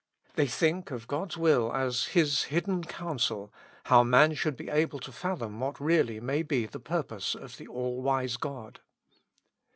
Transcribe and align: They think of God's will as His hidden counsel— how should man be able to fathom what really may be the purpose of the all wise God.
They 0.33 0.47
think 0.47 0.89
of 0.89 1.05
God's 1.07 1.37
will 1.37 1.71
as 1.73 2.05
His 2.05 2.45
hidden 2.45 2.83
counsel— 2.83 3.53
how 3.83 4.01
should 4.33 4.57
man 4.59 4.65
be 4.65 4.67
able 4.67 4.97
to 4.97 5.11
fathom 5.11 5.59
what 5.59 5.79
really 5.79 6.19
may 6.19 6.41
be 6.41 6.65
the 6.65 6.79
purpose 6.79 7.35
of 7.35 7.57
the 7.57 7.67
all 7.67 8.01
wise 8.01 8.35
God. 8.35 8.79